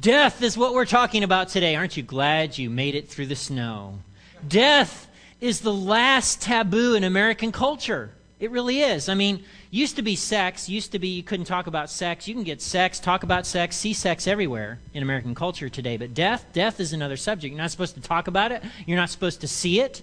[0.00, 1.76] Death is what we're talking about today.
[1.76, 4.00] Aren't you glad you made it through the snow?
[4.46, 5.08] Death
[5.40, 8.10] is the last taboo in American culture.
[8.40, 9.08] It really is.
[9.08, 12.26] I mean, used to be sex, used to be you couldn't talk about sex.
[12.26, 15.96] You can get sex, talk about sex, see sex everywhere in American culture today.
[15.96, 17.52] But death, death is another subject.
[17.52, 20.02] You're not supposed to talk about it, you're not supposed to see it.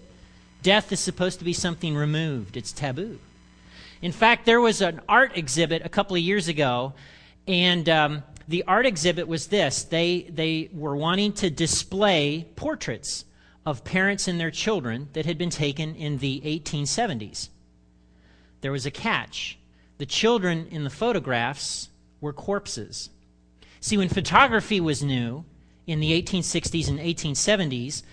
[0.63, 3.19] Death is supposed to be something removed, it's taboo.
[4.01, 6.93] In fact, there was an art exhibit a couple of years ago,
[7.47, 13.25] and um, the art exhibit was this they, they were wanting to display portraits
[13.65, 17.49] of parents and their children that had been taken in the 1870s.
[18.61, 19.57] There was a catch.
[19.97, 23.09] The children in the photographs were corpses.
[23.79, 25.45] See, when photography was new
[25.87, 28.03] in the 1860s and 1870s,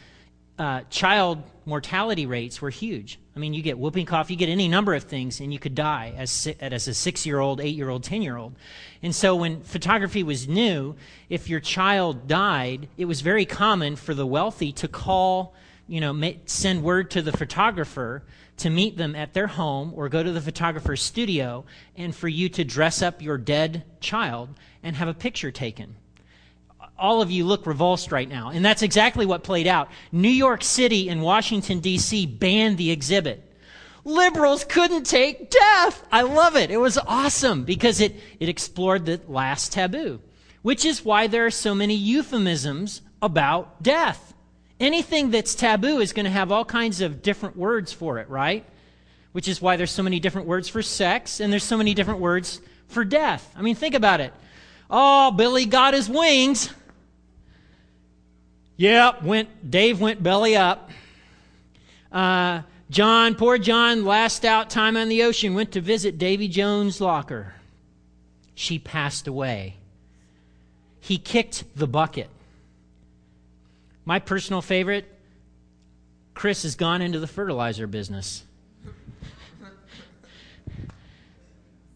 [0.58, 3.18] uh, child mortality rates were huge.
[3.36, 5.74] I mean, you get whooping cough, you get any number of things, and you could
[5.74, 8.54] die as, as a six year old, eight year old, 10 year old.
[9.02, 10.96] And so when photography was new,
[11.28, 15.54] if your child died, it was very common for the wealthy to call,
[15.87, 18.24] you know, send word to the photographer
[18.56, 21.65] to meet them at their home or go to the photographer's studio
[21.96, 24.48] and for you to dress up your dead child
[24.82, 25.95] and have a picture taken
[26.99, 28.51] all of you look revulsed right now.
[28.51, 29.88] And that's exactly what played out.
[30.10, 32.27] New York City and Washington, D.C.
[32.27, 33.45] banned the exhibit.
[34.05, 36.07] Liberals couldn't take death.
[36.10, 36.71] I love it.
[36.71, 40.21] It was awesome because it, it explored the last taboo,
[40.63, 44.35] which is why there are so many euphemisms about death.
[44.80, 48.65] Anything that's taboo is going to have all kinds of different words for it, right?
[49.33, 52.21] Which is why there's so many different words for sex and there's so many different
[52.21, 53.52] words for death.
[53.57, 54.33] I mean, think about it.
[54.88, 56.73] Oh, Billy got his wings.
[58.79, 60.90] Yep, went Dave went belly up.
[62.12, 67.00] Uh, John, poor John, last out time on the ocean, went to visit Davy Jones'
[67.00, 67.54] locker.
[68.54, 69.75] She passed away.
[71.00, 72.31] He kicked the bucket.
[74.04, 75.06] My personal favorite,
[76.34, 78.45] Chris has gone into the fertilizer business.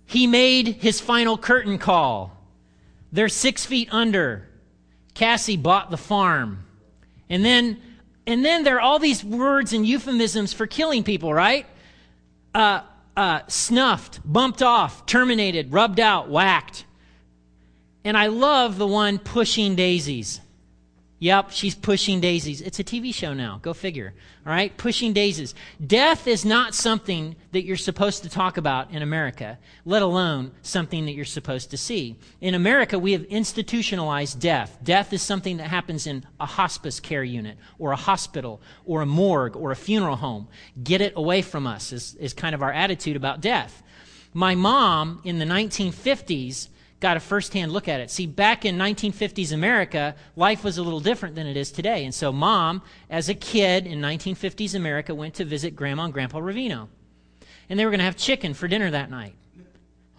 [0.05, 2.37] he made his final curtain call.
[3.13, 4.49] They're six feet under.
[5.15, 6.65] Cassie bought the farm.
[7.29, 7.81] And then,
[8.27, 11.67] and then there are all these words and euphemisms for killing people, right?
[12.55, 12.83] Uh,
[13.17, 16.85] uh, snuffed, bumped off, terminated, rubbed out, whacked.
[18.05, 20.41] And I love the one pushing daisies.
[21.23, 22.61] Yep, she's pushing daisies.
[22.61, 23.61] It's a TV show now.
[23.63, 24.13] Go figure.
[24.45, 24.77] All right?
[24.77, 25.55] Pushing daisies.
[25.87, 31.07] Death is not something that you're supposed to talk about in America, let alone something
[31.07, 32.17] that you're supposed to see.
[32.41, 34.77] In America, we have institutionalized death.
[34.83, 39.07] Death is something that happens in a hospice care unit or a hospital or a
[39.07, 40.49] morgue or a funeral home.
[40.83, 43.85] Get it away from us is, is kind of our attitude about death.
[44.35, 46.67] My mom in the 1950s
[47.03, 48.11] got a firsthand look at it.
[48.11, 52.05] See, back in 1950s America, life was a little different than it is today.
[52.05, 52.81] And so, mom,
[53.11, 56.89] as a kid in 1950s America, went to visit Grandma and Grandpa Ravino.
[57.69, 59.35] And they were going to have chicken for dinner that night.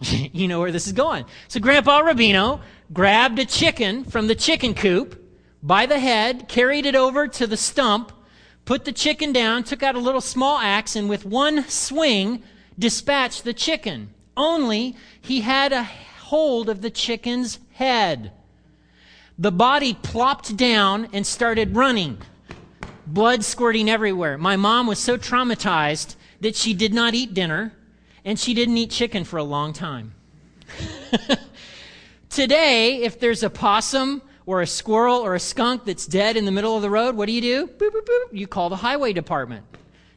[0.00, 1.24] you know where this is going.
[1.48, 2.60] So, Grandpa Ravino
[2.92, 5.20] grabbed a chicken from the chicken coop
[5.62, 8.12] by the head, carried it over to the stump,
[8.66, 12.42] put the chicken down, took out a little small axe, and with one swing,
[12.78, 14.12] dispatched the chicken.
[14.36, 15.88] Only he had a
[16.34, 18.32] hold of the chicken's head.
[19.38, 22.18] The body plopped down and started running,
[23.06, 24.36] blood squirting everywhere.
[24.36, 27.72] My mom was so traumatized that she did not eat dinner
[28.24, 30.12] and she didn't eat chicken for a long time.
[32.30, 36.50] Today, if there's a possum or a squirrel or a skunk that's dead in the
[36.50, 37.68] middle of the road, what do you do?
[37.68, 38.24] Boop, boop, boop.
[38.32, 39.64] You call the highway department.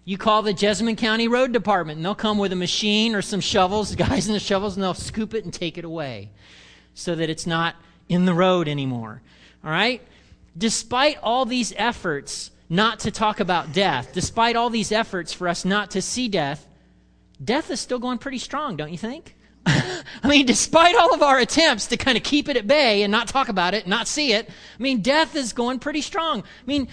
[0.08, 3.42] You call the Jessamine County Road Department, and they'll come with a machine or some
[3.42, 6.30] shovels, guys in the shovels, and they'll scoop it and take it away
[6.94, 7.76] so that it's not
[8.08, 9.22] in the road anymore.
[9.66, 10.02] All right?
[10.58, 15.66] Despite all these efforts not to talk about death, despite all these efforts for us
[15.66, 16.66] not to see death,
[17.44, 19.36] death is still going pretty strong, don't you think?
[19.66, 23.12] I mean, despite all of our attempts to kind of keep it at bay and
[23.12, 26.44] not talk about it, not see it, I mean, death is going pretty strong.
[26.44, 26.88] I mean,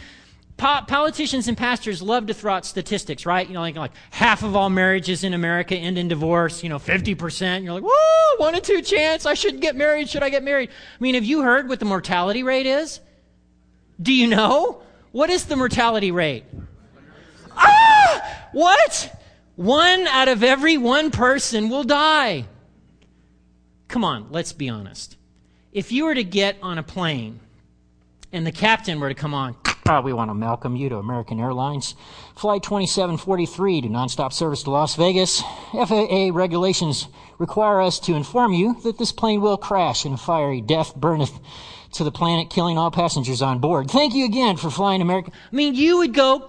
[0.65, 3.47] Po- politicians and pastors love to throw out statistics, right?
[3.47, 6.79] You know, like, like half of all marriages in America end in divorce, you know,
[6.79, 7.63] 50%.
[7.63, 9.27] You're like, whoa, one in two chance.
[9.27, 10.09] I shouldn't get married.
[10.09, 10.71] Should I get married?
[10.71, 13.01] I mean, have you heard what the mortality rate is?
[14.01, 14.81] Do you know?
[15.13, 16.45] What is the mortality rate?
[17.55, 18.47] Ah!
[18.53, 19.23] What?
[19.57, 22.47] One out of every one person will die.
[23.89, 25.19] Come on, let's be honest.
[25.73, 27.41] If you were to get on a plane
[28.33, 31.39] and the captain were to come on, uh, we want to welcome you to American
[31.39, 31.95] Airlines.
[32.37, 35.43] Flight 2743 to nonstop service to Las Vegas.
[35.73, 37.09] FAA regulations
[37.39, 41.39] require us to inform you that this plane will crash and fiery death burneth
[41.93, 43.91] to the planet, killing all passengers on board.
[43.91, 45.35] Thank you again for flying American.
[45.53, 46.49] I mean, you would go,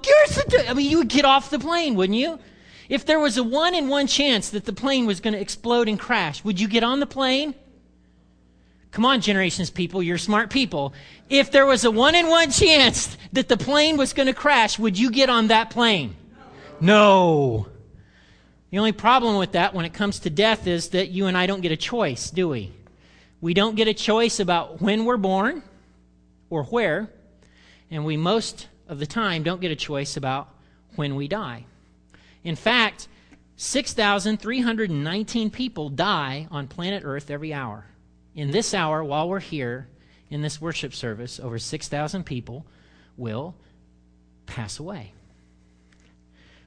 [0.68, 2.40] I mean, you would get off the plane, wouldn't you?
[2.88, 5.90] If there was a one in one chance that the plane was going to explode
[5.90, 7.54] and crash, would you get on the plane?
[8.96, 10.94] Come on, generations people, you're smart people.
[11.30, 14.80] If there was a one in one chance that the plane was going to crash,
[14.80, 16.16] would you get on that plane?
[16.80, 17.68] No.
[18.72, 21.46] The only problem with that when it comes to death is that you and I
[21.46, 22.72] don't get a choice, do we?
[23.42, 25.62] We don't get a choice about when we're born
[26.50, 27.10] or where,
[27.92, 30.48] and we most of the time don't get a choice about
[30.96, 31.66] when we die.
[32.46, 33.10] In fact,
[33.58, 37.88] 6,319 people die on planet Earth every hour.
[38.36, 39.88] In this hour, while we're here
[40.30, 42.66] in this worship service, over 6,000 people
[43.18, 43.56] will
[44.46, 45.14] pass away.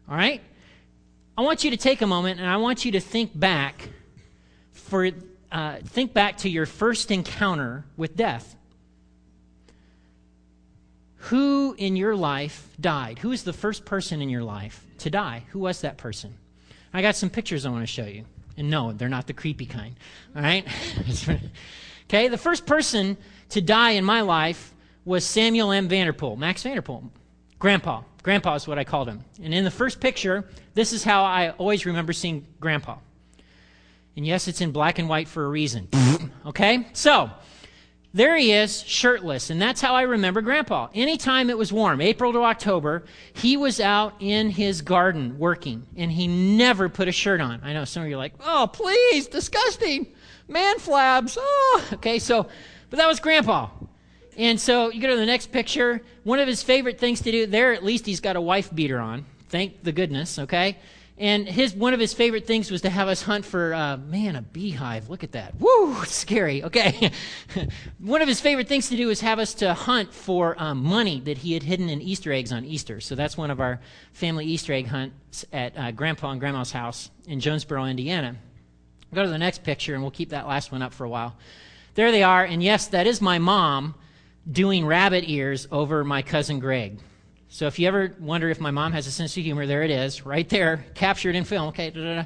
[0.08, 0.40] All right?
[1.36, 3.90] I want you to take a moment and I want you to think back
[4.72, 5.10] for
[5.52, 8.56] uh, think back to your first encounter with death.
[11.16, 13.18] Who in your life died?
[13.20, 15.44] Who is the first person in your life to die?
[15.50, 16.34] Who was that person?
[16.92, 18.24] I got some pictures I want to show you.
[18.58, 19.94] And no, they're not the creepy kind.
[20.34, 20.66] All right?
[22.04, 23.16] okay, the first person
[23.50, 24.74] to die in my life
[25.04, 25.88] was Samuel M.
[25.88, 27.10] Vanderpool, Max Vanderpool,
[27.60, 28.02] Grandpa.
[28.24, 29.24] Grandpa is what I called him.
[29.40, 30.44] And in the first picture,
[30.74, 32.98] this is how I always remember seeing Grandpa.
[34.16, 35.88] And yes, it's in black and white for a reason.
[36.46, 36.88] okay?
[36.92, 37.30] So,
[38.14, 40.88] there he is, shirtless, and that's how I remember Grandpa.
[40.94, 46.10] Anytime it was warm, April to October, he was out in his garden working, and
[46.10, 47.60] he never put a shirt on.
[47.62, 50.06] I know some of you are like, oh, please, disgusting,
[50.48, 51.36] man flabs.
[51.38, 52.46] Oh, okay, so,
[52.88, 53.68] but that was Grandpa.
[54.38, 56.00] And so you go to the next picture.
[56.22, 59.00] One of his favorite things to do there, at least he's got a wife beater
[59.00, 59.26] on.
[59.48, 60.78] Thank the goodness, okay?
[61.18, 64.36] And his one of his favorite things was to have us hunt for uh, man
[64.36, 65.10] a beehive.
[65.10, 65.54] Look at that!
[65.58, 66.62] Woo, scary.
[66.62, 67.10] Okay,
[67.98, 71.20] one of his favorite things to do was have us to hunt for um, money
[71.20, 73.00] that he had hidden in Easter eggs on Easter.
[73.00, 73.80] So that's one of our
[74.12, 78.36] family Easter egg hunts at uh, Grandpa and Grandma's house in Jonesboro, Indiana.
[79.12, 81.36] Go to the next picture, and we'll keep that last one up for a while.
[81.94, 83.96] There they are, and yes, that is my mom
[84.50, 87.00] doing rabbit ears over my cousin Greg.
[87.50, 89.90] So if you ever wonder if my mom has a sense of humor, there it
[89.90, 91.68] is, right there, captured in film.
[91.68, 92.24] Okay, da-da-da.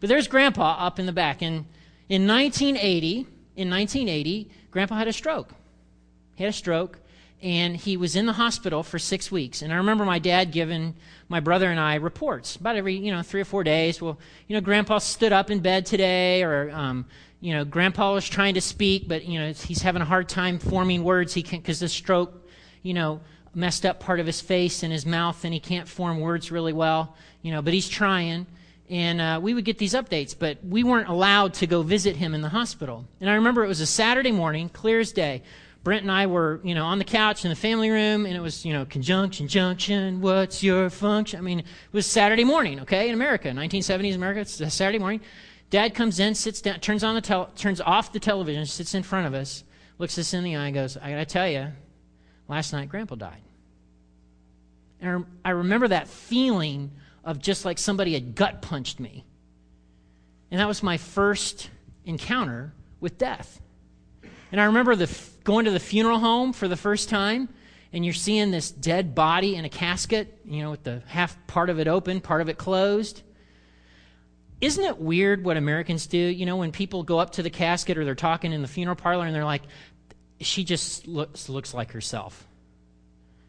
[0.00, 1.42] but there's Grandpa up in the back.
[1.42, 1.66] And
[2.08, 3.26] in 1980,
[3.56, 5.52] in 1980, Grandpa had a stroke.
[6.36, 6.98] He had a stroke,
[7.42, 9.60] and he was in the hospital for six weeks.
[9.60, 10.94] And I remember my dad giving
[11.28, 14.00] my brother and I reports about every, you know, three or four days.
[14.00, 14.18] Well,
[14.48, 17.04] you know, Grandpa stood up in bed today, or um,
[17.40, 20.58] you know, Grandpa was trying to speak, but you know, he's having a hard time
[20.58, 21.34] forming words.
[21.34, 22.48] He can't because the stroke,
[22.82, 23.20] you know
[23.54, 26.72] messed up part of his face and his mouth, and he can't form words really
[26.72, 28.46] well, you know, but he's trying.
[28.90, 32.34] And uh, we would get these updates, but we weren't allowed to go visit him
[32.34, 33.06] in the hospital.
[33.20, 35.42] And I remember it was a Saturday morning, clear as day.
[35.82, 38.40] Brent and I were, you know, on the couch in the family room, and it
[38.40, 41.38] was, you know, conjunction, junction, what's your function?
[41.38, 45.20] I mean, it was Saturday morning, okay, in America, 1970s America, it's a Saturday morning.
[45.68, 49.02] Dad comes in, sits down, turns on the tel- turns off the television, sits in
[49.02, 49.64] front of us,
[49.98, 51.68] looks us in the eye, and goes, "I got to tell you,
[52.48, 53.42] last night Grandpa died."
[55.00, 56.92] And I remember that feeling
[57.24, 59.24] of just like somebody had gut punched me.
[60.50, 61.70] And that was my first
[62.04, 63.60] encounter with death.
[64.52, 65.10] And I remember the,
[65.42, 67.48] going to the funeral home for the first time,
[67.92, 71.70] and you're seeing this dead body in a casket, you know, with the half part
[71.70, 73.22] of it open, part of it closed.
[74.60, 76.18] Isn't it weird what Americans do?
[76.18, 78.96] You know, when people go up to the casket or they're talking in the funeral
[78.96, 79.62] parlor and they're like,
[80.40, 82.46] she just looks, looks like herself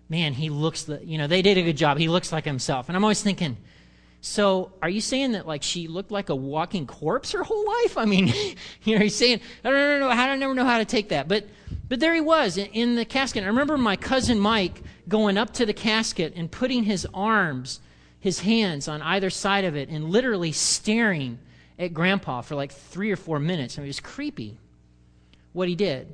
[0.10, 1.98] man, he looks, the, you know, they did a good job.
[1.98, 2.90] He looks like himself.
[2.90, 3.58] And I'm always thinking,
[4.22, 7.98] so are you saying that like she looked like a walking corpse her whole life?
[7.98, 8.28] I mean,
[8.84, 11.28] you know, he's saying, I don't know, I don't never know how to take that.
[11.28, 11.48] But,
[11.88, 13.44] but there he was in, in the casket.
[13.44, 17.80] I remember my cousin Mike going up to the casket and putting his arms,
[18.20, 21.40] his hands on either side of it and literally staring
[21.78, 23.78] at grandpa for like three or four minutes.
[23.78, 24.58] I mean, it was creepy
[25.54, 26.14] what he did.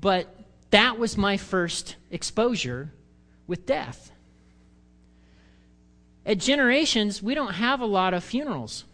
[0.00, 0.34] But
[0.70, 2.92] that was my first exposure
[3.46, 4.12] with death.
[6.24, 8.84] At Generations, we don't have a lot of funerals.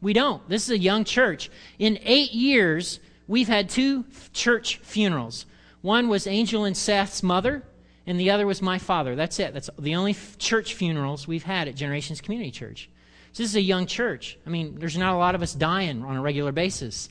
[0.00, 0.48] We don't.
[0.48, 1.50] This is a young church.
[1.78, 5.46] In eight years, we've had two church funerals.
[5.80, 7.64] One was Angel and Seth's mother,
[8.06, 9.16] and the other was my father.
[9.16, 9.52] That's it.
[9.52, 12.88] That's the only church funerals we've had at Generations Community Church.
[13.32, 14.38] So this is a young church.
[14.46, 17.08] I mean, there's not a lot of us dying on a regular basis.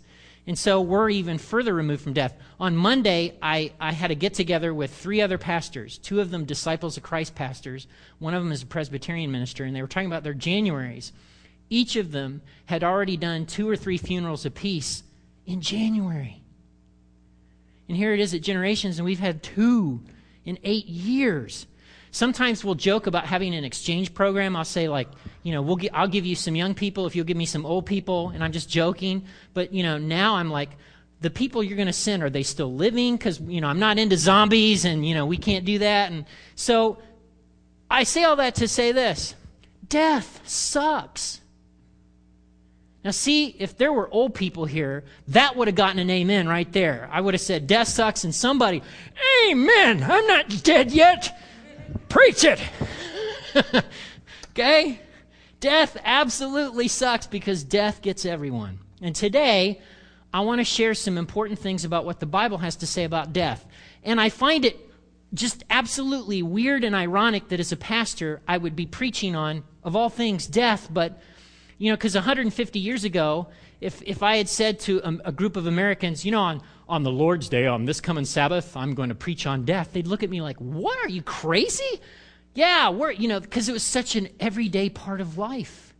[0.47, 2.35] And so we're even further removed from death.
[2.59, 6.45] On Monday, I, I had a get together with three other pastors, two of them
[6.45, 7.85] disciples of Christ pastors.
[8.17, 11.11] One of them is a Presbyterian minister, and they were talking about their Januaries.
[11.69, 15.03] Each of them had already done two or three funerals apiece
[15.45, 16.41] in January.
[17.87, 20.01] And here it is at Generations, and we've had two
[20.43, 21.67] in eight years.
[22.11, 24.55] Sometimes we'll joke about having an exchange program.
[24.55, 25.07] I'll say, like,
[25.43, 27.65] you know, we'll gi- I'll give you some young people if you'll give me some
[27.65, 29.23] old people, and I'm just joking.
[29.53, 30.71] But, you know, now I'm like,
[31.21, 33.15] the people you're going to send, are they still living?
[33.15, 36.11] Because, you know, I'm not into zombies, and, you know, we can't do that.
[36.11, 36.25] And
[36.55, 36.97] so
[37.89, 39.35] I say all that to say this
[39.87, 41.39] death sucks.
[43.03, 46.71] Now, see, if there were old people here, that would have gotten an amen right
[46.71, 47.09] there.
[47.11, 48.83] I would have said, Death sucks, and somebody,
[49.47, 51.35] Amen, I'm not dead yet.
[52.11, 52.59] Preach it.
[54.49, 54.99] okay?
[55.61, 58.79] Death absolutely sucks because death gets everyone.
[59.01, 59.79] And today,
[60.33, 63.31] I want to share some important things about what the Bible has to say about
[63.31, 63.65] death.
[64.03, 64.77] And I find it
[65.33, 69.95] just absolutely weird and ironic that as a pastor, I would be preaching on, of
[69.95, 71.21] all things, death, but
[71.77, 73.47] you know, because 150 years ago,
[73.79, 77.03] if, if I had said to a, a, group of Americans, you know, on, on
[77.03, 80.23] the Lord's Day, on this coming Sabbath, I'm going to preach on death, they'd look
[80.23, 82.01] at me like, what, are you crazy?
[82.53, 85.93] Yeah, we're, you know, because it was such an everyday part of life.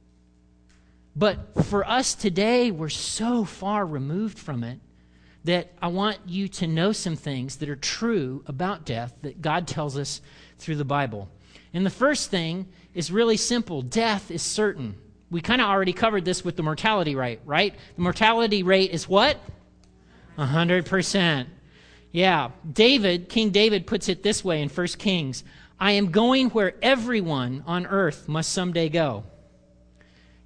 [1.16, 4.80] But for us today, we're so far removed from it
[5.46, 9.68] that I want you to know some things that are true about death that God
[9.68, 10.20] tells us
[10.60, 11.30] through the Bible.
[11.74, 14.98] And the first thing is really simple death is certain
[15.32, 17.74] we kind of already covered this with the mortality rate, right?
[17.96, 19.40] The mortality rate is what?
[20.42, 21.48] 100%.
[22.12, 22.52] Yeah.
[22.70, 25.44] David, King David puts it this way in 1 Kings
[25.80, 29.24] I am going where everyone on earth must someday go.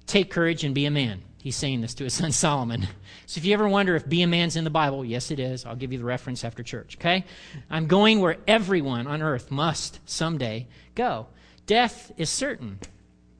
[0.06, 1.20] Take courage and be a man.
[1.42, 2.88] He's saying this to his son Solomon.
[3.26, 5.66] So if you ever wonder if be a man's in the Bible, yes, it is.
[5.66, 7.24] I'll give you the reference after church, okay?
[7.68, 11.26] I'm going where everyone on earth must someday go.
[11.66, 12.78] Death is certain,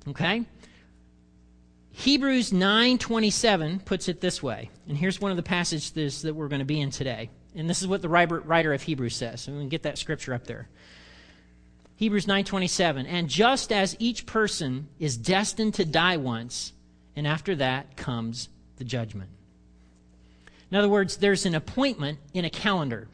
[0.08, 0.44] okay?
[1.98, 4.68] Hebrews 9:27 puts it this way.
[4.86, 7.30] And here's one of the passages that we're going to be in today.
[7.54, 9.40] And this is what the writer of Hebrews says.
[9.40, 10.68] So we can get that scripture up there.
[11.96, 16.74] Hebrews 9:27, and just as each person is destined to die once,
[17.16, 19.30] and after that comes the judgment.
[20.70, 23.08] In other words, there's an appointment in a calendar.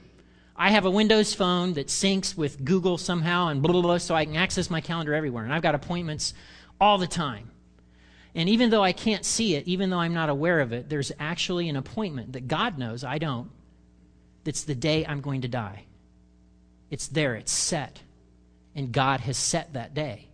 [0.57, 4.17] I have a Windows phone that syncs with Google somehow and blah, blah, blah, so
[4.17, 5.45] I can access my calendar everywhere.
[5.45, 6.35] And I've got appointments
[6.81, 7.51] all the time.
[8.35, 11.12] And even though I can't see it, even though I'm not aware of it, there's
[11.19, 13.51] actually an appointment that God knows, I don't,
[14.45, 15.85] that's the day I'm going to die.
[16.91, 18.01] It's there, it's set.
[18.75, 20.29] And God has set that day.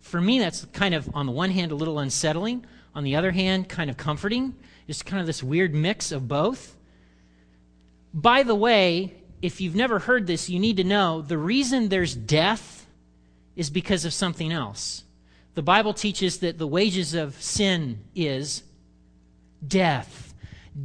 [0.00, 2.64] For me, that's kind of, on the one hand, a little unsettling.
[2.94, 4.54] On the other hand, kind of comforting.
[4.86, 6.76] Just kind of this weird mix of both.
[8.12, 12.14] By the way, if you've never heard this, you need to know the reason there's
[12.14, 12.86] death
[13.56, 15.03] is because of something else.
[15.54, 18.62] The Bible teaches that the wages of sin is
[19.66, 20.34] death.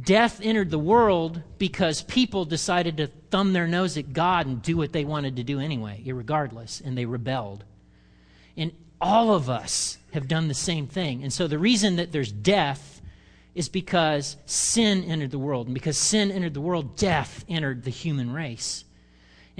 [0.02, 4.76] Death entered the world because people decided to thumb their nose at God and do
[4.76, 7.64] what they wanted to do anyway, regardless, and they rebelled.
[8.56, 11.24] And all of us have done the same thing.
[11.24, 13.02] And so the reason that there's death
[13.54, 15.66] is because sin entered the world.
[15.66, 18.84] And because sin entered the world, death entered the human race.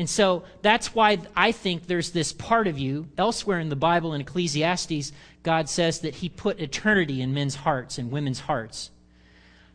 [0.01, 3.09] And so that's why I think there's this part of you.
[3.19, 7.99] Elsewhere in the Bible, in Ecclesiastes, God says that He put eternity in men's hearts
[7.99, 8.89] and women's hearts.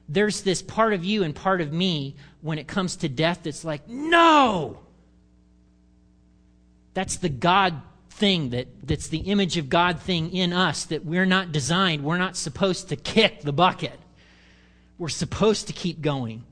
[0.09, 3.63] There's this part of you and part of me when it comes to death that's
[3.63, 4.79] like, no!
[6.95, 7.79] That's the God
[8.09, 12.17] thing that, that's the image of God thing in us that we're not designed, we're
[12.17, 13.99] not supposed to kick the bucket.
[14.97, 16.43] We're supposed to keep going.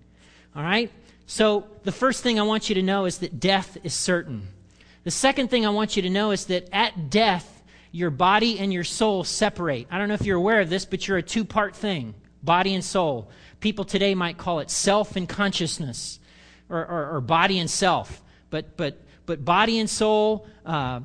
[0.55, 0.91] All right?
[1.25, 4.47] So, the first thing I want you to know is that death is certain.
[5.03, 8.73] The second thing I want you to know is that at death, your body and
[8.73, 9.87] your soul separate.
[9.91, 12.73] I don't know if you're aware of this, but you're a two part thing body
[12.73, 13.29] and soul.
[13.59, 16.19] People today might call it self and consciousness,
[16.69, 18.21] or, or, or body and self.
[18.49, 20.99] But, but, but body and soul, uh,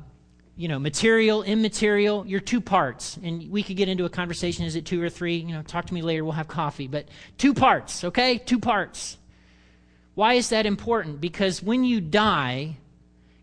[0.57, 3.17] you know, material, immaterial, you're two parts.
[3.23, 5.37] And we could get into a conversation is it two or three?
[5.37, 6.87] You know, talk to me later, we'll have coffee.
[6.87, 7.07] But
[7.37, 8.39] two parts, okay?
[8.39, 9.17] Two parts.
[10.19, 11.21] Why is that important?
[11.21, 12.75] Because when you die,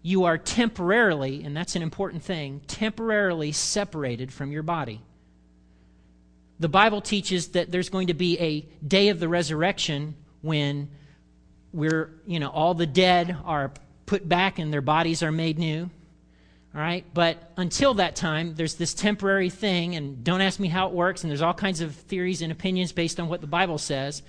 [0.02, 5.00] you are temporarily, and that's an important thing, temporarily separated from your body.
[6.60, 10.90] The Bible teaches that there's going to be a day of the resurrection when
[11.72, 13.72] we're, you know, all the dead are
[14.04, 15.88] put back and their bodies are made new.
[16.74, 17.06] All right?
[17.14, 21.24] But until that time, there's this temporary thing, and don't ask me how it works,
[21.24, 24.22] and there's all kinds of theories and opinions based on what the Bible says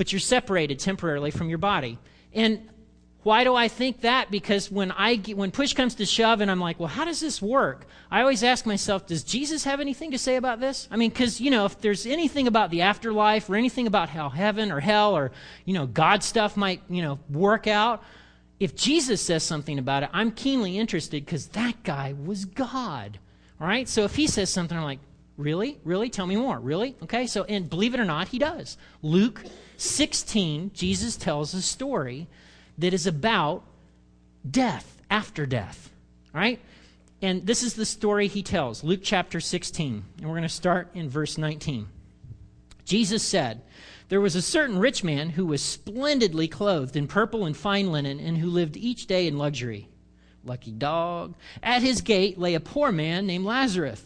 [0.00, 1.98] but you're separated temporarily from your body.
[2.32, 2.66] And
[3.22, 4.30] Why do I think that?
[4.30, 7.42] Because when I when push comes to shove and I'm like, well, how does this
[7.42, 7.84] work?
[8.10, 10.88] I always ask myself, does Jesus have anything to say about this?
[10.90, 14.30] I mean, because you know, if there's anything about the afterlife or anything about how
[14.30, 15.32] heaven or hell or
[15.66, 18.02] you know God stuff might you know work out,
[18.58, 23.18] if Jesus says something about it, I'm keenly interested because that guy was God.
[23.60, 25.00] All right, so if he says something, I'm like,
[25.40, 26.96] really, really, tell me more, really?
[27.02, 28.76] Okay, so and believe it or not, he does.
[29.02, 29.44] Luke
[29.76, 32.28] 16, Jesus tells a story
[32.78, 33.64] that is about
[34.48, 35.90] death after death.
[36.32, 36.60] Right?
[37.22, 40.04] And this is the story he tells, Luke chapter 16.
[40.18, 41.88] And we're going to start in verse 19.
[42.84, 43.62] Jesus said,
[44.08, 48.18] There was a certain rich man who was splendidly clothed in purple and fine linen,
[48.18, 49.88] and who lived each day in luxury.
[50.44, 51.34] Lucky dog.
[51.62, 54.02] At his gate lay a poor man named Lazarus,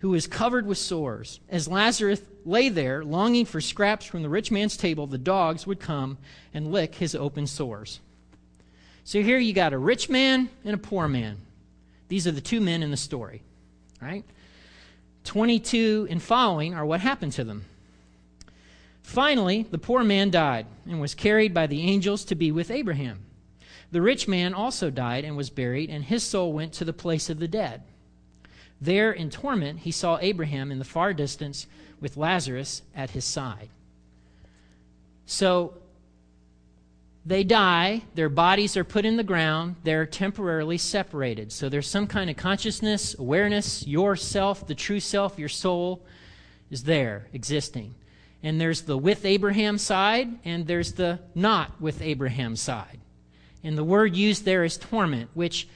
[0.00, 1.40] who was covered with sores.
[1.48, 5.80] As Lazarus lay there, longing for scraps from the rich man's table, the dogs would
[5.80, 6.18] come
[6.52, 8.00] and lick his open sores.
[9.04, 11.38] So here you got a rich man and a poor man.
[12.08, 13.42] These are the two men in the story,
[14.00, 14.24] right?
[15.24, 17.64] 22 and following are what happened to them.
[19.02, 23.20] Finally, the poor man died and was carried by the angels to be with Abraham.
[23.92, 27.30] The rich man also died and was buried, and his soul went to the place
[27.30, 27.82] of the dead.
[28.80, 31.66] There in torment, he saw Abraham in the far distance
[32.00, 33.70] with Lazarus at his side.
[35.24, 35.74] So
[37.24, 41.50] they die, their bodies are put in the ground, they're temporarily separated.
[41.50, 46.02] So there's some kind of consciousness, awareness, yourself, the true self, your soul
[46.70, 47.96] is there, existing.
[48.42, 53.00] And there's the with Abraham side, and there's the not with Abraham side.
[53.64, 55.66] And the word used there is torment, which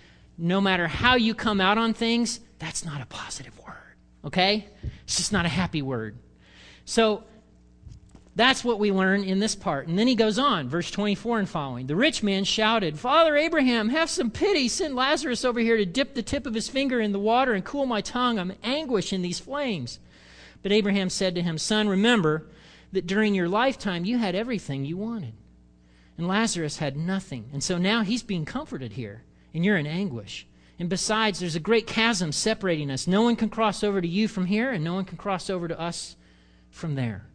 [0.40, 3.94] no matter how you come out on things, that's not a positive word.
[4.25, 4.68] Okay?
[5.04, 6.18] It's just not a happy word.
[6.85, 7.25] So
[8.37, 9.87] that's what we learn in this part.
[9.88, 11.87] And then he goes on, verse 24 and following.
[11.87, 14.68] The rich man shouted, Father Abraham, have some pity.
[14.68, 17.64] Send Lazarus over here to dip the tip of his finger in the water and
[17.64, 18.38] cool my tongue.
[18.38, 19.99] I'm anguish in these flames.
[20.62, 22.47] But Abraham said to him, Son, remember
[22.92, 25.35] that during your lifetime you had everything you wanted.
[26.16, 27.49] And Lazarus had nothing.
[27.52, 29.23] And so now he's being comforted here,
[29.54, 30.47] and you're in anguish.
[30.78, 33.07] And besides, there's a great chasm separating us.
[33.07, 35.68] No one can cross over to you from here, and no one can cross over
[35.68, 36.16] to us
[36.70, 37.27] from there.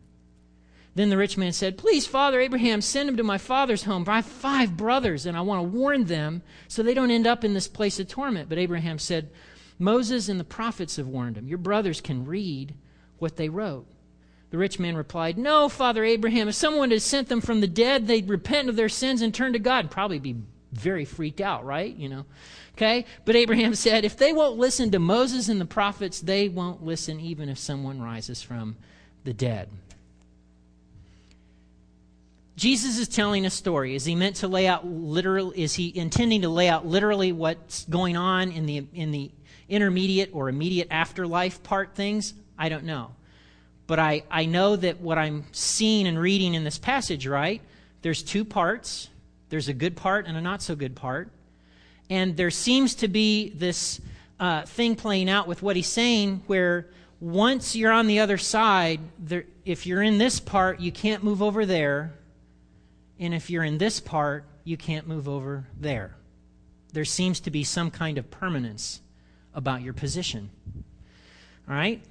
[0.95, 4.05] Then the rich man said, Please, Father Abraham, send him to my father's home.
[4.05, 7.27] For I have five brothers, and I want to warn them so they don't end
[7.27, 8.49] up in this place of torment.
[8.49, 9.29] But Abraham said,
[9.77, 11.47] Moses and the prophets have warned him.
[11.47, 12.73] Your brothers can read
[13.19, 13.85] what they wrote.
[14.51, 18.07] The rich man replied, No, Father Abraham, if someone had sent them from the dead,
[18.07, 19.85] they'd repent of their sins and turn to God.
[19.85, 20.37] And probably be
[20.75, 21.95] very freaked out, right?
[21.95, 22.25] You know.
[22.73, 23.05] Okay?
[23.23, 27.19] But Abraham said, if they won't listen to Moses and the prophets, they won't listen
[27.19, 28.75] even if someone rises from
[29.23, 29.69] the dead.
[32.55, 33.95] Jesus is telling a story.
[33.95, 37.83] Is he meant to lay out literal is he intending to lay out literally what's
[37.85, 39.29] going on in the in the
[39.67, 42.33] intermediate or immediate afterlife part things?
[42.57, 43.11] I don't know.
[43.87, 47.61] But I, I know that what I'm seeing and reading in this passage, right?
[48.01, 49.09] There's two parts.
[49.49, 51.29] There's a good part and a not so good part.
[52.09, 53.99] And there seems to be this
[54.39, 56.87] uh, thing playing out with what he's saying where
[57.19, 61.41] once you're on the other side, there, if you're in this part, you can't move
[61.41, 62.13] over there.
[63.19, 66.15] And if you're in this part, you can't move over there.
[66.91, 69.01] There seems to be some kind of permanence
[69.53, 70.49] about your position.
[71.67, 72.03] All right?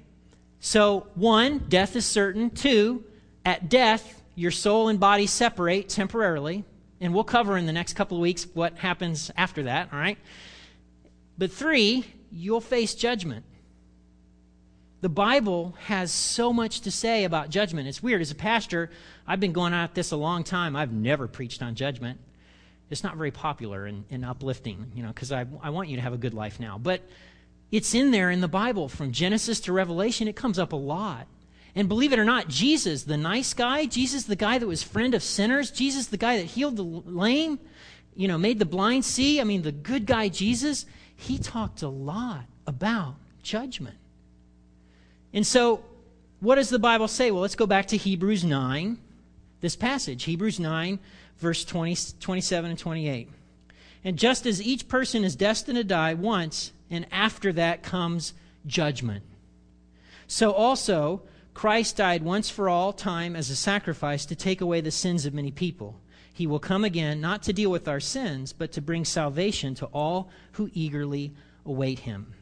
[0.59, 2.49] So, one, death is certain.
[2.49, 3.03] Two,
[3.45, 6.65] at death, your soul and body separate temporarily.
[7.01, 10.17] And we'll cover in the next couple of weeks what happens after that, all right?
[11.37, 13.45] But three, you'll face judgment.
[15.01, 17.87] The Bible has so much to say about judgment.
[17.87, 18.21] It's weird.
[18.21, 18.89] As a pastor,
[19.27, 20.75] I've been going at this a long time.
[20.75, 22.19] I've never preached on judgment.
[22.89, 26.01] It's not very popular and, and uplifting, you know, because I, I want you to
[26.01, 26.77] have a good life now.
[26.77, 27.01] But
[27.71, 28.87] it's in there in the Bible.
[28.87, 31.27] From Genesis to Revelation, it comes up a lot.
[31.75, 35.13] And believe it or not, Jesus, the nice guy, Jesus, the guy that was friend
[35.13, 37.59] of sinners, Jesus, the guy that healed the lame,
[38.15, 40.85] you know, made the blind see, I mean, the good guy Jesus,
[41.17, 43.97] he talked a lot about judgment.
[45.33, 45.83] And so,
[46.39, 47.29] what does the Bible say?
[47.31, 48.97] Well, let's go back to Hebrews 9,
[49.59, 50.97] this passage, Hebrews 9,
[51.39, 53.29] verse 20, 27 and 28.
[54.05, 58.33] And just as each person is destined to die once, and after that comes
[58.65, 59.23] judgment.
[60.27, 61.23] So also,
[61.55, 65.33] Christ died once for all time as a sacrifice to take away the sins of
[65.33, 65.99] many people.
[66.33, 69.85] He will come again, not to deal with our sins, but to bring salvation to
[69.87, 71.33] all who eagerly
[71.65, 72.33] await him.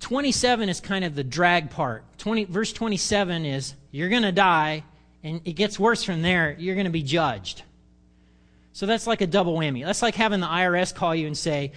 [0.00, 2.04] 27 is kind of the drag part.
[2.18, 4.84] 20, verse 27 is, you're going to die,
[5.24, 6.54] And it gets worse from there.
[6.58, 7.62] You're going to be judged.
[8.74, 9.86] So that's like a double whammy.
[9.86, 11.72] That's like having the IRS call you and say,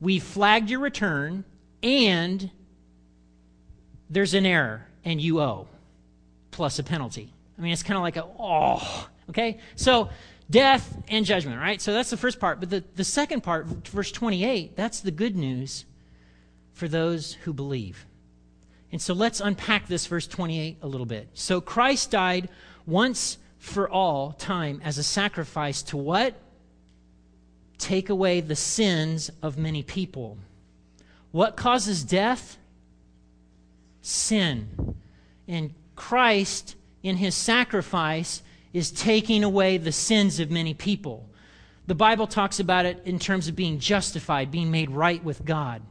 [0.00, 1.44] We flagged your return
[1.82, 2.48] and
[4.10, 5.68] there's an error and you owe
[6.50, 7.32] plus a penalty.
[7.56, 9.58] I mean, it's kind of like a, oh, okay?
[9.76, 10.10] So
[10.50, 11.80] death and judgment, right?
[11.80, 12.60] So that's the first part.
[12.60, 15.84] But the, the second part, verse 28, that's the good news
[16.72, 18.04] for those who believe.
[18.92, 21.28] And so let's unpack this verse 28 a little bit.
[21.34, 22.48] So Christ died
[22.86, 26.34] once for all time as a sacrifice to what?
[27.78, 30.38] Take away the sins of many people.
[31.30, 32.58] What causes death?
[34.02, 34.96] Sin.
[35.46, 41.28] And Christ, in his sacrifice, is taking away the sins of many people.
[41.86, 45.82] The Bible talks about it in terms of being justified, being made right with God.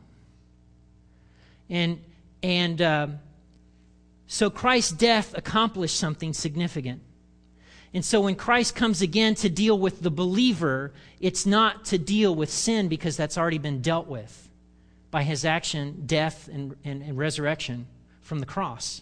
[1.70, 2.02] And,
[2.42, 3.08] and uh,
[4.28, 7.02] so Christ's death accomplished something significant.
[7.94, 12.34] And so when Christ comes again to deal with the believer, it's not to deal
[12.34, 14.50] with sin because that's already been dealt with
[15.12, 17.88] by his action, death, and, and, and resurrection
[18.30, 19.02] from the cross.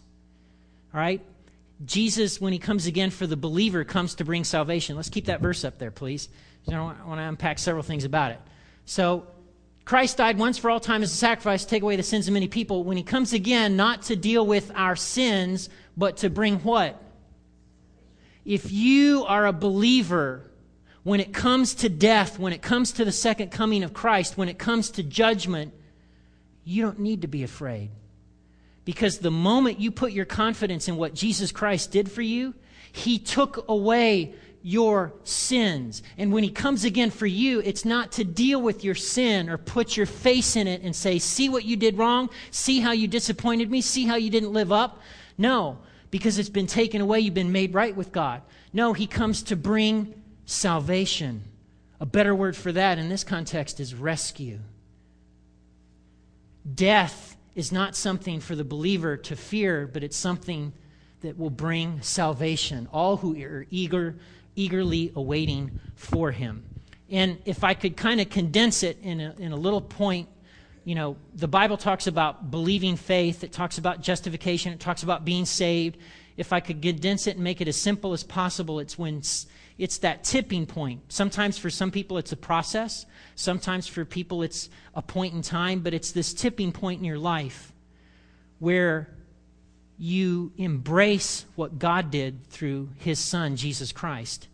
[0.94, 1.22] All right?
[1.86, 4.96] Jesus, when he comes again for the believer, comes to bring salvation.
[4.96, 6.30] Let's keep that verse up there, please.
[6.68, 8.40] I want to unpack several things about it.
[8.86, 9.28] So,
[9.86, 12.34] Christ died once for all time as a sacrifice to take away the sins of
[12.34, 12.84] many people.
[12.84, 17.02] When he comes again, not to deal with our sins, but to bring what?
[18.44, 20.50] If you are a believer,
[21.04, 24.50] when it comes to death, when it comes to the second coming of Christ, when
[24.50, 25.74] it comes to judgment,
[26.66, 27.92] you don't need to be afraid.
[28.88, 32.54] Because the moment you put your confidence in what Jesus Christ did for you,
[32.94, 36.02] He took away your sins.
[36.18, 39.58] And when He comes again for you, it's not to deal with your sin or
[39.58, 43.10] put your face in it and say, See what you did wrong, see how you
[43.10, 45.02] disappointed me, see how you didn't live up.
[45.38, 48.42] No, because it's been taken away, you've been made right with God.
[48.72, 50.14] No, He comes to bring
[50.46, 51.44] salvation.
[52.00, 54.60] A better word for that in this context is rescue.
[56.74, 57.27] Death
[57.58, 60.72] is not something for the believer to fear, but it's something
[61.22, 62.88] that will bring salvation.
[62.94, 64.16] All who are eager,
[64.56, 66.64] eagerly awaiting for him.
[67.10, 70.30] And if I could kind of condense it in a, in a little point,
[70.84, 75.26] you know, the Bible talks about believing faith, it talks about justification, it talks about
[75.26, 75.98] being saved.
[76.38, 79.24] If I could condense it and make it as simple as possible, it's when
[79.78, 81.02] it's that tipping point.
[81.10, 83.06] Sometimes for some people it's a process.
[83.36, 87.20] Sometimes for people it's a point in time, but it's this tipping point in your
[87.20, 87.72] life
[88.60, 89.10] where
[90.00, 94.48] you embrace what God did through his son, Jesus Christ.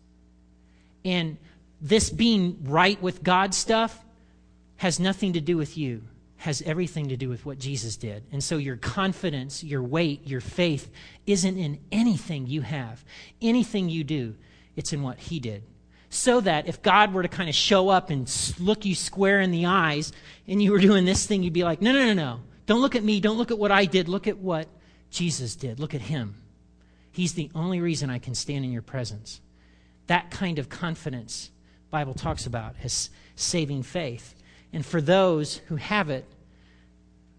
[1.04, 1.36] And
[1.80, 4.02] this being right with God stuff
[4.76, 6.02] has nothing to do with you,
[6.36, 8.24] has everything to do with what Jesus did.
[8.32, 10.90] And so your confidence, your weight, your faith
[11.26, 13.04] isn't in anything you have,
[13.40, 14.34] anything you do
[14.76, 15.62] it's in what he did.
[16.10, 19.50] So that if God were to kind of show up and look you square in
[19.50, 20.12] the eyes
[20.46, 22.40] and you were doing this thing, you'd be like, no, no, no, no.
[22.66, 23.20] Don't look at me.
[23.20, 24.08] Don't look at what I did.
[24.08, 24.68] Look at what
[25.10, 25.80] Jesus did.
[25.80, 26.36] Look at him.
[27.10, 29.40] He's the only reason I can stand in your presence.
[30.06, 31.50] That kind of confidence
[31.94, 34.34] Bible talks about as saving faith.
[34.72, 36.24] And for those who have it,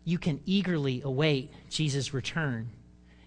[0.05, 2.69] you can eagerly await Jesus' return,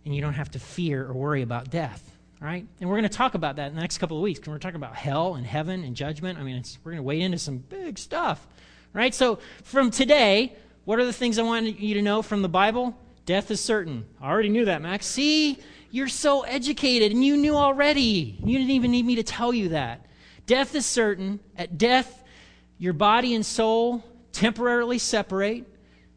[0.07, 2.17] and you don't have to fear or worry about death.
[2.41, 2.67] All right?
[2.81, 4.47] And we're going to talk about that in the next couple of weeks.
[4.47, 6.39] We're talking about hell and heaven and judgment.
[6.39, 8.47] I mean, we're going to wade into some big stuff.
[8.93, 9.15] Right?
[9.15, 12.97] So, from today, what are the things I want you to know from the Bible?
[13.27, 14.07] Death is certain.
[14.21, 15.07] I already knew that, Max.
[15.07, 15.59] See,
[15.91, 18.39] you're so educated and you knew already.
[18.43, 20.07] You didn't even need me to tell you that.
[20.47, 21.41] Death is certain.
[21.57, 22.25] At death,
[22.79, 25.65] your body and soul temporarily separate,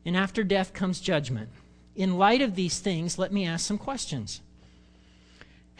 [0.05, 1.49] and after death comes judgment.
[1.95, 4.41] In light of these things, let me ask some questions.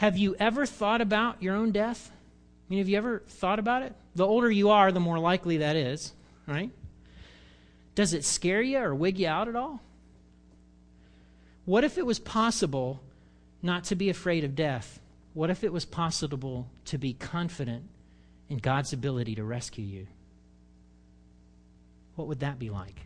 [0.02, 2.10] Have you ever thought about your own death?
[2.12, 3.94] I mean, have you ever thought about it?
[4.16, 6.12] The older you are, the more likely that is,
[6.48, 6.72] right?
[7.94, 9.80] Does it scare you or wig you out at all?
[11.66, 13.00] What if it was possible
[13.62, 15.00] not to be afraid of death?
[15.36, 17.84] What if it was possible to be confident
[18.50, 20.08] in God's ability to rescue you?
[22.16, 23.02] What would that be like?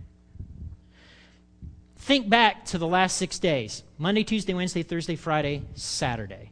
[1.98, 6.52] Think back to the last six days Monday, Tuesday, Wednesday, Thursday, Friday, Saturday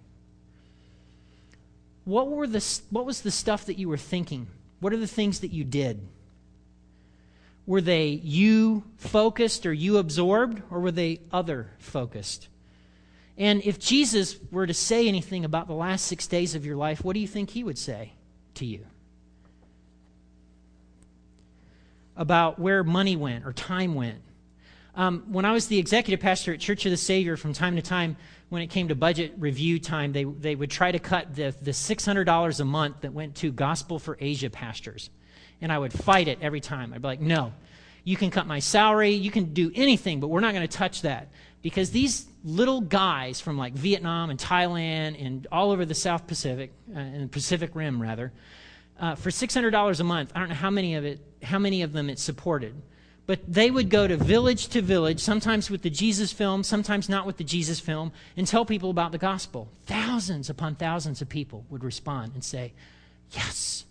[2.05, 4.47] what, were the, what was the stuff that you were thinking?
[4.79, 6.05] What are the things that you did?
[7.65, 12.49] Were they you focused or you absorbed, or were they other focused?
[13.37, 17.03] And if Jesus were to say anything about the last six days of your life,
[17.03, 18.13] what do you think he would say
[18.55, 18.85] to you?
[22.15, 24.21] About where money went or time went,
[24.95, 27.82] Um, when I was the executive pastor at Church of the Savior, from time to
[27.82, 28.15] time,
[28.49, 31.71] when it came to budget review time, they, they would try to cut the, the
[31.71, 35.10] $600 a month that went to Gospel for Asia pastors.
[35.62, 36.93] And I would fight it every time.
[36.93, 37.53] I'd be like, no,
[38.03, 41.01] you can cut my salary, you can do anything, but we're not going to touch
[41.01, 41.29] that.
[41.63, 46.71] Because these little guys from like Vietnam and Thailand and all over the South Pacific,
[46.93, 48.32] uh, and Pacific Rim rather,
[48.99, 51.93] uh, for $600 a month, I don't know how many of it, how many of
[51.93, 52.75] them it supported
[53.25, 57.25] but they would go to village to village, sometimes with the Jesus film, sometimes not
[57.25, 59.69] with the Jesus film, and tell people about the gospel.
[59.86, 62.73] Thousands upon thousands of people would respond and say,
[63.31, 63.86] Yes.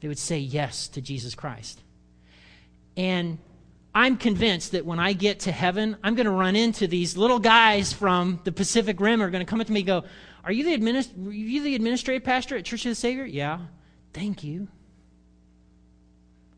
[0.00, 1.80] They would say yes to Jesus Christ.
[2.94, 3.38] And
[3.94, 7.38] I'm convinced that when I get to heaven, I'm going to run into these little
[7.38, 10.04] guys from the Pacific Rim are going to come up to me and go,
[10.44, 13.24] Are you the, administ- are you the administrative pastor at Church of the Savior?
[13.24, 13.60] Yeah.
[14.12, 14.68] Thank you.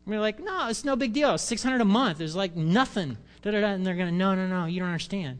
[0.07, 1.37] And we're like, no, it's no big deal.
[1.37, 3.17] 600 a month is like nothing.
[3.41, 3.67] Da-da-da.
[3.67, 5.39] And they're going to, no, no, no, you don't understand.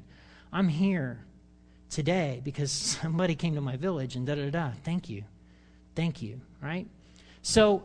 [0.51, 1.23] I'm here
[1.89, 2.69] today because
[3.01, 4.71] somebody came to my village and da da da.
[4.84, 5.23] Thank you.
[5.95, 6.41] Thank you.
[6.62, 6.86] Right?
[7.43, 7.84] So,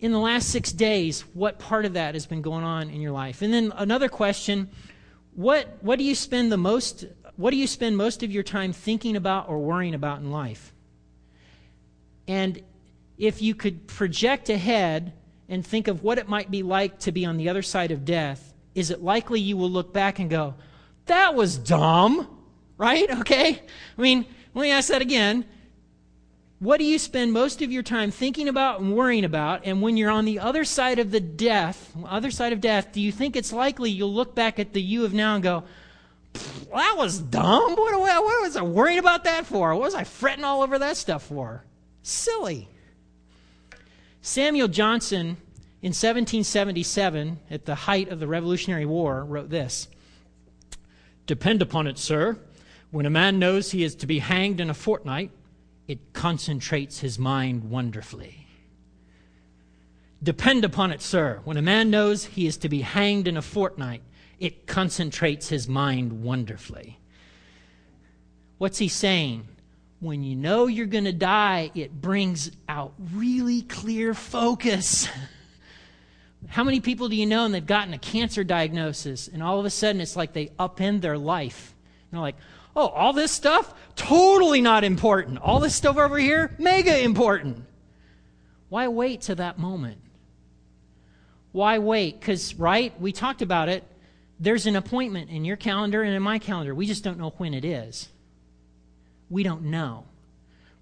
[0.00, 3.12] in the last six days, what part of that has been going on in your
[3.12, 3.40] life?
[3.40, 4.70] And then another question
[5.36, 7.04] what, what do you spend the most
[7.36, 10.72] what do you spend most of your time thinking about or worrying about in life?
[12.26, 12.60] And
[13.18, 15.12] if you could project ahead
[15.48, 18.04] and think of what it might be like to be on the other side of
[18.04, 20.54] death, is it likely you will look back and go,
[21.06, 22.28] that was dumb?
[22.76, 23.08] Right?
[23.20, 23.62] Okay?
[23.98, 25.44] I mean, let me ask that again.
[26.58, 29.62] What do you spend most of your time thinking about and worrying about?
[29.64, 33.00] And when you're on the other side of the death, other side of death, do
[33.00, 35.64] you think it's likely you'll look back at the you of now and go,
[36.72, 37.74] that was dumb?
[37.74, 39.74] What, what, was I worrying about that for?
[39.74, 41.64] What was I fretting all over that stuff for?
[42.02, 42.68] Silly.
[44.26, 45.36] Samuel Johnson,
[45.82, 49.86] in 1777, at the height of the Revolutionary War, wrote this
[51.26, 52.38] Depend upon it, sir,
[52.90, 55.30] when a man knows he is to be hanged in a fortnight,
[55.86, 58.46] it concentrates his mind wonderfully.
[60.22, 63.42] Depend upon it, sir, when a man knows he is to be hanged in a
[63.42, 64.00] fortnight,
[64.40, 66.98] it concentrates his mind wonderfully.
[68.56, 69.48] What's he saying?
[70.00, 75.08] When you know you're going to die, it brings out really clear focus.
[76.48, 79.64] How many people do you know and they've gotten a cancer diagnosis and all of
[79.64, 81.74] a sudden it's like they upend their life?
[82.10, 82.36] And they're like,
[82.76, 83.72] oh, all this stuff?
[83.96, 85.38] Totally not important.
[85.38, 86.54] All this stuff over here?
[86.58, 87.64] Mega important.
[88.68, 89.98] Why wait to that moment?
[91.52, 92.18] Why wait?
[92.18, 93.84] Because, right, we talked about it.
[94.40, 96.74] There's an appointment in your calendar and in my calendar.
[96.74, 98.08] We just don't know when it is.
[99.34, 100.04] We don't know.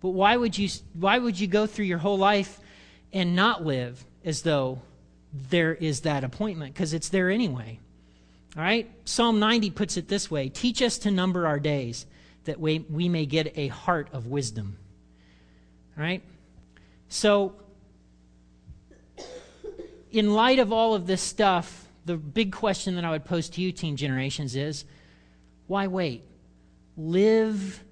[0.03, 2.61] But why would you, why would you go through your whole life
[3.11, 4.83] and not live as though
[5.33, 6.75] there is that appointment?
[6.75, 7.79] Because it's there anyway.
[8.55, 8.91] All right?
[9.07, 12.05] Psalm 90 puts it this way Teach us to number our days
[12.45, 14.77] that we, we may get a heart of wisdom.
[15.97, 16.23] All right?
[17.09, 17.55] So,
[20.11, 23.63] in light of all of this stuff, the big question that I would pose to
[23.63, 24.85] you, Teen Generations, is
[25.69, 26.23] why wait?
[26.99, 27.83] Live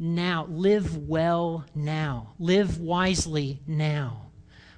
[0.00, 0.46] now.
[0.48, 2.34] Live well now.
[2.40, 4.30] Live wisely now.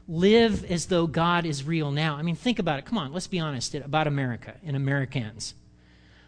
[0.08, 2.16] Live as though God is real now.
[2.16, 2.84] I mean, think about it.
[2.84, 5.54] Come on, let's be honest about America and Americans.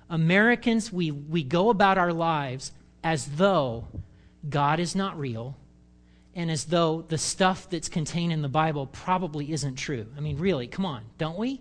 [0.09, 3.87] Americans, we, we go about our lives as though
[4.49, 5.57] God is not real
[6.35, 10.07] and as though the stuff that's contained in the Bible probably isn't true.
[10.17, 11.61] I mean, really, come on, don't we?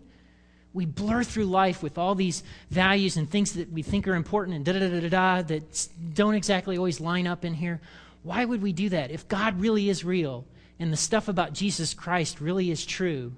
[0.73, 4.55] We blur through life with all these values and things that we think are important
[4.55, 7.79] and da da da da da that don't exactly always line up in here.
[8.23, 9.11] Why would we do that?
[9.11, 10.45] If God really is real
[10.79, 13.33] and the stuff about Jesus Christ really is true,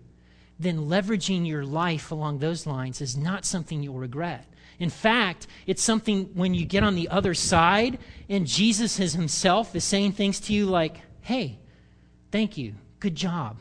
[0.58, 4.46] then leveraging your life along those lines is not something you'll regret.
[4.80, 9.84] In fact, it's something when you get on the other side and Jesus himself is
[9.84, 11.60] saying things to you like, hey,
[12.32, 13.58] thank you, good job.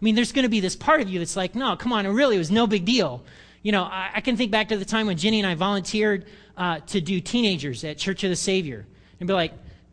[0.00, 2.06] I mean, there's going to be this part of you that's like, no, come on,
[2.06, 3.22] it really was no big deal.
[3.62, 6.26] You know, I, I can think back to the time when Jenny and I volunteered
[6.56, 8.86] uh, to do teenagers at Church of the Savior
[9.18, 9.52] and be like,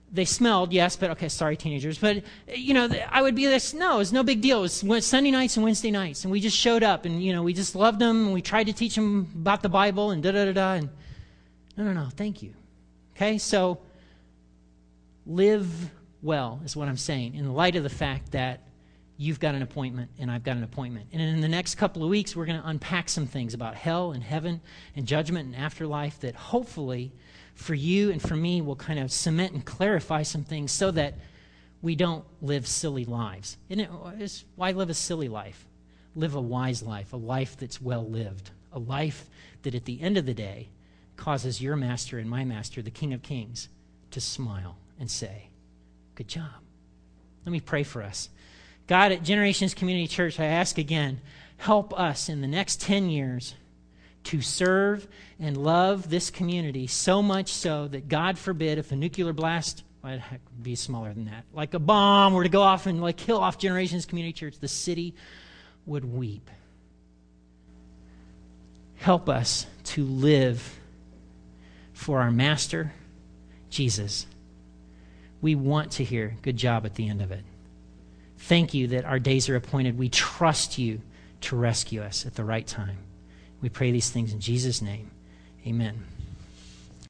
[0.10, 1.98] they smelled, yes, but okay, sorry, teenagers.
[1.98, 4.64] But, you know, I would be this, no, it's no big deal.
[4.64, 6.24] It was Sunday nights and Wednesday nights.
[6.24, 8.68] And we just showed up and, you know, we just loved them and we tried
[8.68, 10.74] to teach them about the Bible and da da da da.
[10.76, 10.90] And
[11.76, 12.54] no, no, no, thank you.
[13.16, 13.80] Okay, so
[15.26, 15.68] live
[16.22, 18.62] well is what I'm saying in light of the fact that
[19.18, 21.08] you've got an appointment and I've got an appointment.
[21.12, 24.12] And in the next couple of weeks, we're going to unpack some things about hell
[24.12, 24.62] and heaven
[24.96, 27.12] and judgment and afterlife that hopefully
[27.56, 31.16] for you and for me will kind of cement and clarify some things so that
[31.82, 33.58] we don't live silly lives.
[33.70, 33.90] And it,
[34.56, 35.66] why live a silly life?
[36.16, 39.30] Live a wise life, a life that's well lived, a life
[39.64, 40.70] that at the end of the day
[41.16, 43.70] causes your master and my master, the King of Kings,
[44.12, 45.50] to smile and say,
[46.16, 46.52] Good job.
[47.46, 48.30] Let me pray for us.
[48.88, 51.20] God, at Generations Community Church, I ask again,
[51.58, 53.54] help us in the next 10 years
[54.24, 55.08] to serve
[55.40, 60.14] and love this community so much so that, God forbid, if a nuclear blast, well,
[60.14, 63.40] it be smaller than that, like a bomb were to go off and like kill
[63.40, 65.14] off Generations Community Church, the city
[65.86, 66.50] would weep.
[68.96, 70.80] Help us to live
[71.94, 72.94] for our Master,
[73.70, 74.26] Jesus.
[75.42, 77.44] We want to hear good job at the end of it.
[78.48, 79.98] Thank you that our days are appointed.
[79.98, 81.02] We trust you
[81.42, 82.98] to rescue us at the right time.
[83.60, 85.12] We pray these things in Jesus' name.
[85.66, 86.06] Amen.